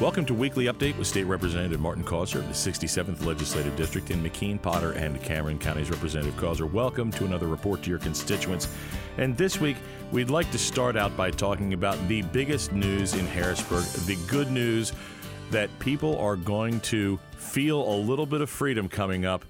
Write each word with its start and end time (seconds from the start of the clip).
Welcome 0.00 0.26
to 0.26 0.34
Weekly 0.34 0.66
Update 0.66 0.96
with 0.96 1.08
State 1.08 1.24
Representative 1.24 1.80
Martin 1.80 2.04
Causer 2.04 2.38
of 2.38 2.46
the 2.46 2.54
67th 2.54 3.24
Legislative 3.24 3.74
District 3.74 4.12
in 4.12 4.22
McKean, 4.22 4.62
Potter, 4.62 4.92
and 4.92 5.20
Cameron 5.24 5.58
Counties. 5.58 5.90
Representative 5.90 6.36
Causer, 6.36 6.66
welcome 6.66 7.10
to 7.10 7.24
another 7.24 7.48
report 7.48 7.82
to 7.82 7.90
your 7.90 7.98
constituents. 7.98 8.68
And 9.16 9.36
this 9.36 9.60
week, 9.60 9.76
we'd 10.12 10.30
like 10.30 10.48
to 10.52 10.58
start 10.58 10.96
out 10.96 11.16
by 11.16 11.32
talking 11.32 11.72
about 11.72 11.98
the 12.06 12.22
biggest 12.22 12.72
news 12.72 13.14
in 13.14 13.26
Harrisburg, 13.26 13.82
the 14.06 14.16
good 14.28 14.52
news 14.52 14.92
that 15.50 15.68
people 15.80 16.16
are 16.20 16.36
going 16.36 16.78
to 16.82 17.18
feel 17.36 17.82
a 17.92 17.96
little 17.96 18.26
bit 18.26 18.40
of 18.40 18.48
freedom 18.48 18.88
coming 18.88 19.24
up. 19.24 19.44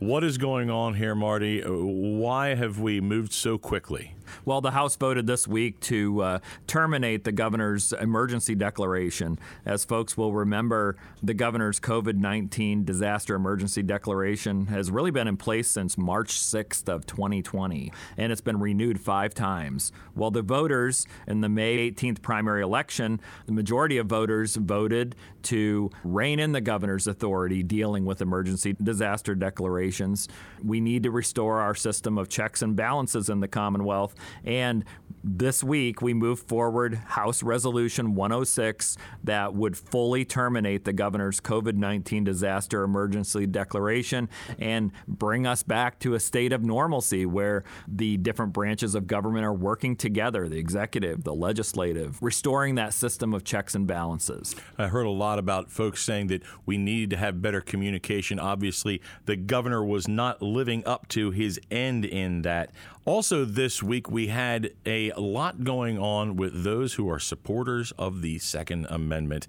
What 0.00 0.22
is 0.22 0.36
going 0.36 0.68
on 0.68 0.92
here, 0.92 1.14
Marty? 1.14 1.62
Why 1.62 2.54
have 2.54 2.78
we 2.78 3.00
moved 3.00 3.32
so 3.32 3.56
quickly? 3.56 4.14
Well, 4.44 4.60
the 4.60 4.72
House 4.72 4.96
voted 4.96 5.26
this 5.26 5.46
week 5.46 5.80
to 5.80 6.22
uh, 6.22 6.38
terminate 6.66 7.24
the 7.24 7.32
governor's 7.32 7.92
emergency 7.92 8.54
declaration. 8.54 9.38
As 9.64 9.84
folks 9.84 10.16
will 10.16 10.32
remember, 10.32 10.96
the 11.22 11.34
governor's 11.34 11.80
COVID 11.80 12.16
19 12.16 12.84
disaster 12.84 13.34
emergency 13.34 13.82
declaration 13.82 14.66
has 14.66 14.90
really 14.90 15.10
been 15.10 15.28
in 15.28 15.36
place 15.36 15.68
since 15.68 15.98
March 15.98 16.34
6th 16.34 16.88
of 16.88 17.06
2020, 17.06 17.92
and 18.16 18.32
it's 18.32 18.40
been 18.40 18.60
renewed 18.60 19.00
five 19.00 19.34
times. 19.34 19.92
Well, 20.14 20.30
the 20.30 20.42
voters 20.42 21.06
in 21.26 21.40
the 21.40 21.48
May 21.48 21.90
18th 21.90 22.22
primary 22.22 22.62
election, 22.62 23.20
the 23.46 23.52
majority 23.52 23.98
of 23.98 24.06
voters 24.06 24.56
voted 24.56 25.16
to 25.44 25.90
rein 26.02 26.40
in 26.40 26.52
the 26.52 26.60
governor's 26.60 27.06
authority 27.06 27.62
dealing 27.62 28.04
with 28.04 28.20
emergency 28.20 28.74
disaster 28.82 29.34
declarations. 29.34 30.28
We 30.62 30.80
need 30.80 31.02
to 31.02 31.10
restore 31.10 31.60
our 31.60 31.74
system 31.74 32.18
of 32.18 32.28
checks 32.28 32.62
and 32.62 32.74
balances 32.74 33.28
in 33.28 33.40
the 33.40 33.48
Commonwealth 33.48 34.13
and 34.44 34.84
this 35.26 35.64
week, 35.64 36.02
we 36.02 36.12
moved 36.12 36.46
forward 36.46 36.96
House 36.96 37.42
Resolution 37.42 38.14
106 38.14 38.98
that 39.24 39.54
would 39.54 39.74
fully 39.74 40.26
terminate 40.26 40.84
the 40.84 40.92
governor's 40.92 41.40
COVID 41.40 41.76
19 41.76 42.24
disaster 42.24 42.82
emergency 42.82 43.46
declaration 43.46 44.28
and 44.58 44.92
bring 45.08 45.46
us 45.46 45.62
back 45.62 45.98
to 46.00 46.12
a 46.12 46.20
state 46.20 46.52
of 46.52 46.62
normalcy 46.62 47.24
where 47.24 47.64
the 47.88 48.18
different 48.18 48.52
branches 48.52 48.94
of 48.94 49.06
government 49.06 49.46
are 49.46 49.54
working 49.54 49.96
together 49.96 50.46
the 50.46 50.58
executive, 50.58 51.24
the 51.24 51.34
legislative, 51.34 52.22
restoring 52.22 52.74
that 52.74 52.92
system 52.92 53.32
of 53.32 53.44
checks 53.44 53.74
and 53.74 53.86
balances. 53.86 54.54
I 54.76 54.88
heard 54.88 55.06
a 55.06 55.10
lot 55.10 55.38
about 55.38 55.70
folks 55.70 56.02
saying 56.02 56.26
that 56.26 56.42
we 56.66 56.76
needed 56.76 57.08
to 57.10 57.16
have 57.16 57.40
better 57.40 57.62
communication. 57.62 58.38
Obviously, 58.38 59.00
the 59.24 59.36
governor 59.36 59.82
was 59.82 60.06
not 60.06 60.42
living 60.42 60.84
up 60.84 61.08
to 61.08 61.30
his 61.30 61.58
end 61.70 62.04
in 62.04 62.42
that. 62.42 62.72
Also, 63.06 63.44
this 63.44 63.82
week, 63.82 64.10
we 64.10 64.28
had 64.28 64.72
a 64.86 65.12
lot 65.12 65.62
going 65.62 65.98
on 65.98 66.36
with 66.36 66.64
those 66.64 66.94
who 66.94 67.10
are 67.10 67.18
supporters 67.18 67.92
of 67.98 68.22
the 68.22 68.38
Second 68.38 68.86
Amendment. 68.88 69.46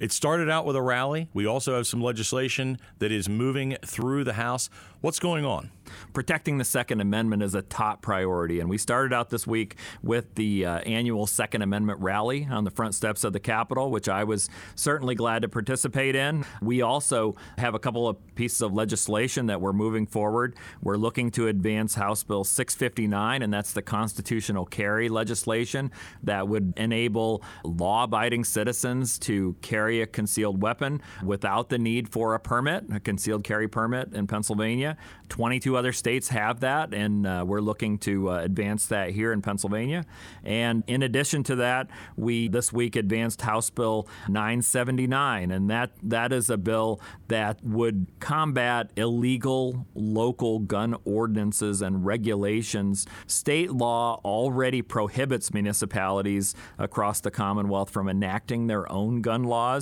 It 0.00 0.10
started 0.10 0.50
out 0.50 0.66
with 0.66 0.74
a 0.74 0.82
rally. 0.82 1.28
We 1.32 1.46
also 1.46 1.76
have 1.76 1.86
some 1.86 2.02
legislation 2.02 2.78
that 2.98 3.12
is 3.12 3.28
moving 3.28 3.76
through 3.86 4.24
the 4.24 4.32
House. 4.32 4.68
What's 5.00 5.20
going 5.20 5.44
on? 5.44 5.70
Protecting 6.14 6.58
the 6.58 6.64
Second 6.64 7.00
Amendment 7.00 7.42
is 7.42 7.54
a 7.54 7.62
top 7.62 8.02
priority, 8.02 8.58
and 8.58 8.68
we 8.68 8.78
started 8.78 9.12
out 9.12 9.30
this 9.30 9.46
week 9.46 9.76
with 10.02 10.34
the 10.34 10.64
uh, 10.64 10.78
annual 10.78 11.26
Second 11.26 11.62
Amendment 11.62 12.00
rally 12.00 12.48
on 12.50 12.64
the 12.64 12.70
front 12.70 12.94
steps 12.94 13.22
of 13.22 13.32
the 13.34 13.38
Capitol, 13.38 13.90
which 13.90 14.08
I 14.08 14.24
was 14.24 14.48
certainly 14.74 15.14
glad 15.14 15.42
to 15.42 15.48
participate 15.48 16.16
in. 16.16 16.44
We 16.62 16.80
also 16.80 17.36
have 17.58 17.74
a 17.74 17.78
couple 17.78 18.08
of 18.08 18.16
pieces 18.34 18.62
of 18.62 18.72
legislation 18.72 19.46
that 19.46 19.60
we're 19.60 19.74
moving 19.74 20.06
forward. 20.06 20.56
We're 20.82 20.96
looking 20.96 21.30
to 21.32 21.48
advance 21.48 21.94
House 21.94 22.24
Bill 22.24 22.42
659, 22.42 23.42
and 23.42 23.52
that's 23.52 23.74
the 23.74 23.82
constitutional 23.82 24.64
carry 24.64 25.08
legislation 25.08 25.92
that 26.22 26.48
would 26.48 26.72
enable 26.78 27.42
law 27.62 28.04
abiding 28.04 28.44
citizens 28.44 29.18
to 29.20 29.54
carry 29.60 29.83
a 29.88 30.06
concealed 30.06 30.62
weapon 30.62 31.00
without 31.22 31.68
the 31.68 31.78
need 31.78 32.08
for 32.08 32.34
a 32.34 32.40
permit, 32.40 32.84
a 32.92 33.00
concealed 33.00 33.44
carry 33.44 33.68
permit 33.68 34.12
in 34.14 34.26
Pennsylvania. 34.26 34.96
22 35.28 35.76
other 35.76 35.92
states 35.92 36.28
have 36.28 36.60
that, 36.60 36.94
and 36.94 37.26
uh, 37.26 37.44
we're 37.46 37.60
looking 37.60 37.98
to 37.98 38.30
uh, 38.30 38.38
advance 38.38 38.86
that 38.86 39.10
here 39.10 39.32
in 39.32 39.42
Pennsylvania. 39.42 40.04
And 40.42 40.84
in 40.86 41.02
addition 41.02 41.42
to 41.44 41.56
that, 41.56 41.88
we 42.16 42.48
this 42.48 42.72
week 42.72 42.96
advanced 42.96 43.42
House 43.42 43.70
Bill 43.70 44.08
979, 44.28 45.50
and 45.50 45.70
that 45.70 45.92
that 46.02 46.32
is 46.32 46.50
a 46.50 46.56
bill 46.56 47.00
that 47.28 47.62
would 47.64 48.06
combat 48.20 48.90
illegal 48.96 49.86
local 49.94 50.58
gun 50.60 50.96
ordinances 51.04 51.82
and 51.82 52.04
regulations. 52.04 53.06
State 53.26 53.70
law 53.70 54.20
already 54.24 54.82
prohibits 54.82 55.52
municipalities 55.52 56.54
across 56.78 57.20
the 57.20 57.30
Commonwealth 57.30 57.90
from 57.90 58.08
enacting 58.08 58.66
their 58.66 58.90
own 58.90 59.20
gun 59.20 59.44
laws, 59.44 59.73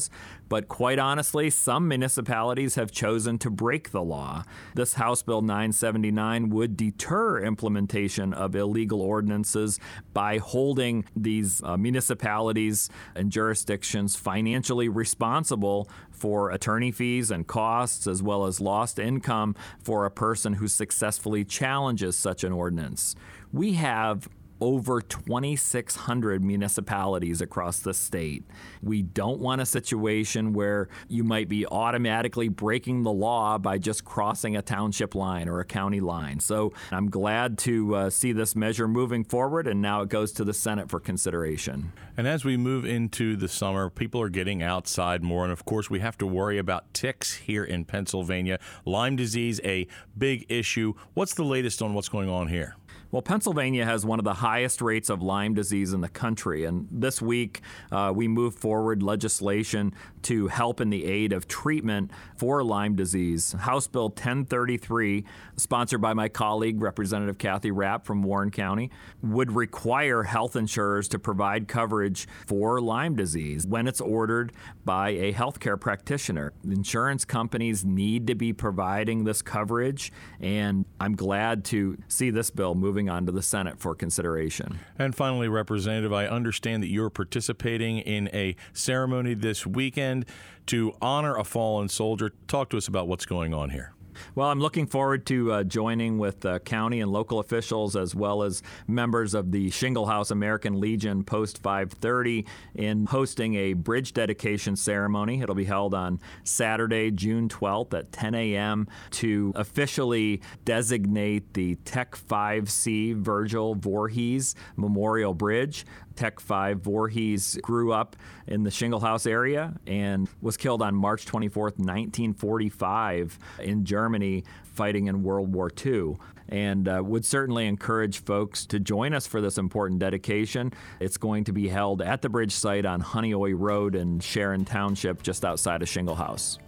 but 0.49 0.69
quite 0.69 0.99
honestly, 0.99 1.51
some 1.51 1.89
municipalities 1.89 2.75
have 2.75 2.91
chosen 2.91 3.39
to 3.39 3.51
break 3.51 3.91
the 3.91 4.03
law. 4.03 4.45
This 4.75 4.95
House 4.95 5.23
Bill 5.23 5.43
979 5.43 6.51
would 6.51 6.77
deter 6.77 7.41
implementation 7.41 8.33
of 8.35 8.55
illegal 8.55 9.01
ordinances 9.01 9.81
by 10.13 10.39
holding 10.39 11.05
these 11.17 11.63
uh, 11.63 11.77
municipalities 11.77 12.91
and 13.15 13.31
jurisdictions 13.31 14.17
financially 14.17 14.89
responsible 14.89 15.89
for 16.11 16.51
attorney 16.51 16.93
fees 16.93 17.31
and 17.31 17.47
costs, 17.47 18.07
as 18.07 18.23
well 18.23 18.47
as 18.47 18.61
lost 18.61 18.99
income 18.99 19.57
for 19.83 20.05
a 20.05 20.11
person 20.11 20.55
who 20.55 20.69
successfully 20.69 21.45
challenges 21.45 22.17
such 22.17 22.45
an 22.45 22.53
ordinance. 22.53 23.17
We 23.53 23.75
have 23.75 24.29
over 24.63 25.01
2,600 25.01 26.45
municipalities 26.45 27.41
across 27.41 27.81
the 27.81 27.93
state. 27.93 28.45
We 28.81 29.03
don't 29.03 29.41
want 29.41 29.61
a 29.61 29.67
situation 29.67 30.53
where 30.53 30.89
you 31.09 31.25
might 31.25 31.49
be 31.49 31.67
automatically 31.67 32.49
breaking 32.49 33.03
the 33.03 33.11
law 33.11 33.59
by 33.59 33.79
just 33.79 34.05
crossing 34.05 34.57
a 34.57 34.63
township 34.63 35.17
line 35.17 35.49
or 35.49 35.59
a 35.59 35.65
county 35.65 35.99
line. 35.99 36.39
So 36.39 36.73
I'm 36.93 37.11
glad 37.11 37.59
to 37.59 37.97
uh, 37.97 38.11
see 38.11 38.31
this 38.31 38.55
measure 38.55 38.87
moving 38.87 39.25
forward, 39.25 39.67
and 39.67 39.83
now 39.83 40.03
it 40.03 40.09
goes 40.09 40.31
to 40.33 40.45
the 40.45 40.55
Senate 40.55 40.89
for 40.89 41.01
consideration. 41.01 41.93
And 42.17 42.29
as 42.29 42.45
we 42.45 42.57
move 42.57 42.85
into 42.85 43.35
the 43.35 43.49
summer, 43.49 43.91
people 43.91 44.21
are 44.21 44.29
getting 44.29 44.63
outside 44.63 45.25
more. 45.25 45.43
And 45.43 45.53
of 45.53 45.65
course, 45.65 45.91
we 45.91 45.99
have 45.99 46.17
to 46.19 46.27
worry 46.27 46.59
about 46.59 46.95
ticks 46.95 47.35
here 47.35 47.65
in 47.65 47.85
Pennsylvania. 47.85 48.61
Lyme 48.85 49.17
disease, 49.17 49.61
a 49.65 49.89
big 50.17 50.47
issue. 50.49 50.95
What's 51.15 51.35
the 51.35 51.45
latest 51.45 51.83
on 51.83 51.95
what's 51.95 52.09
going 52.09 52.29
on 52.29 52.47
here? 52.47 52.77
Well, 53.13 53.21
Pennsylvania 53.21 53.85
has 53.85 54.07
one 54.07 54.19
of 54.19 54.25
the 54.25 54.33
highest 54.33 54.81
rates 54.81 55.11
of 55.11 55.21
Lyme 55.21 55.53
disease 55.53 55.93
in 55.93 56.01
the 56.01 56.09
country. 56.09 56.65
And 56.65 56.89
this 56.91 57.21
week, 57.21 57.61
uh, 57.91 58.11
we 58.17 58.27
moved 58.27 58.59
forward 58.59 59.03
legislation 59.03 59.93
to 60.23 60.49
help 60.49 60.81
in 60.81 60.89
the 60.89 61.05
aid 61.05 61.35
of 61.35 61.47
treatment 61.47 62.11
for 62.37 62.65
Lyme 62.65 62.97
disease. 62.97 63.53
House 63.53 63.87
Bill 63.87 64.09
1033, 64.09 65.27
sponsored 65.57 66.01
by 66.01 66.15
my 66.15 66.31
colleague, 66.31 66.81
Representative 66.81 67.37
Kathy 67.37 67.71
Rapp 67.71 68.07
from 68.07 68.23
Warren 68.23 68.51
County, 68.51 68.91
would 69.23 69.53
require 69.53 70.23
health 70.23 70.57
insurers 70.57 71.07
to 71.09 71.19
provide 71.19 71.69
coverage 71.69 72.27
for 72.47 72.81
Lyme 72.81 73.15
disease 73.15 73.67
when 73.67 73.87
it's 73.87 74.01
ordered 74.01 74.55
by 74.87 75.11
a 75.11 75.35
healthcare 75.35 75.79
practitioner. 75.79 76.55
Insurance 76.65 77.27
companies 77.27 77.85
need 77.85 78.27
to 78.29 78.35
be 78.35 78.55
providing 78.55 79.25
this 79.25 79.43
coverage, 79.43 80.11
and 80.41 80.87
I'm 80.99 81.15
glad 81.15 81.67
to 81.67 81.99
see 82.09 82.31
this 82.31 82.49
bill 82.49 82.75
moving 82.75 83.02
moving 83.03 83.11
on 83.17 83.27
to 83.27 83.33
the 83.33 83.43
Senate 83.43 83.81
for 83.81 83.95
consideration. 83.97 84.79
And 84.97 85.15
finally, 85.15 85.49
Representative, 85.49 86.13
I 86.13 86.27
understand 86.27 86.83
that 86.85 86.89
you're 86.89 87.11
participating 87.11 87.99
in 87.99 88.29
a 88.33 88.55
ceremony 88.73 89.35
this 89.35 89.67
weekend 89.67 90.25
to 90.67 90.93
honor 91.03 91.37
a 91.37 91.43
fallen 91.43 91.89
soldier. 91.89 92.33
Talk 92.47 92.71
to 92.71 92.77
us 92.77 92.87
about 92.87 93.09
what's 93.09 93.27
going 93.27 93.53
on 93.55 93.71
here. 93.71 93.93
Well, 94.35 94.49
I'm 94.49 94.61
looking 94.61 94.87
forward 94.87 95.27
to 95.27 95.53
uh, 95.53 95.65
joining 95.65 96.19
with 96.19 96.45
uh, 96.45 96.59
county 96.61 97.01
and 97.01 97.11
local 97.11 97.39
officials 97.39 97.97
as 97.97 98.15
well 98.15 98.43
as 98.43 98.63
members 98.87 99.35
of 99.35 99.53
the 99.53 99.71
Shinglehouse 99.71 100.31
American 100.31 100.81
Legion 100.81 101.25
Post 101.25 101.63
530 101.63 102.47
in 102.75 103.07
hosting 103.07 103.55
a 103.55 103.73
bridge 103.75 104.13
dedication 104.13 104.77
ceremony. 104.77 105.41
It'll 105.41 105.55
be 105.55 105.65
held 105.65 105.95
on 105.95 106.21
Saturday, 106.45 107.11
June 107.11 107.49
12th 107.49 107.95
at 107.95 108.13
10 108.13 108.35
a.m. 108.35 108.89
to 109.13 109.53
officially 109.55 110.41
designate 110.65 111.55
the 111.55 111.77
Tech 111.85 112.17
5C 112.17 113.17
Virgil 113.17 113.75
Voorhees 113.75 114.55
Memorial 114.77 115.35
Bridge. 115.35 115.85
Tech 116.17 116.41
5 116.41 116.81
Voorhees 116.81 117.59
grew 117.63 117.93
up 117.93 118.17
in 118.47 118.63
the 118.63 118.71
Shinglehouse 118.71 119.27
area 119.27 119.75
and 119.87 120.29
was 120.41 120.57
killed 120.57 120.83
on 120.83 120.95
March 120.95 121.27
24th, 121.27 121.79
1945, 121.79 123.39
in 123.61 123.85
Germany 123.85 124.45
fighting 124.65 125.07
in 125.07 125.23
World 125.23 125.53
War 125.53 125.71
II. 125.85 126.17
And 126.49 126.87
uh, 126.87 127.03
would 127.05 127.25
certainly 127.25 127.67
encourage 127.67 128.25
folks 128.25 128.67
to 128.67 128.79
join 128.79 129.15
us 129.15 129.27
for 129.27 129.41
this 129.41 129.57
important 129.57 130.01
dedication. 130.01 130.73
It's 131.01 131.17
going 131.17 131.45
to 131.45 131.53
be 131.53 131.69
held 131.69 132.03
at 132.03 132.21
the 132.21 132.29
bridge 132.29 132.53
site 132.53 132.85
on 132.85 133.01
Honeoye 133.03 133.55
Road 133.57 133.95
in 133.95 134.21
Sharon 134.21 134.65
Township, 134.65 135.23
just 135.23 135.45
outside 135.45 135.81
of 135.81 135.89
Shinglehouse. 135.89 136.59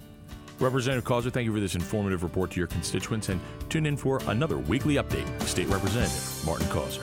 Representative 0.61 1.05
Causer, 1.05 1.31
thank 1.31 1.47
you 1.47 1.53
for 1.53 1.61
this 1.61 1.75
informative 1.75 2.23
report 2.23 2.53
to 2.53 2.61
your 2.61 2.69
constituents 2.69 3.29
and 3.29 3.41
tune 3.69 3.87
in 3.87 3.97
for 3.97 4.21
another 4.29 4.59
weekly 4.59 4.95
update. 4.95 5.43
State 5.43 5.69
Representative 5.69 6.47
Martin 6.47 6.69
Causer. 6.69 7.03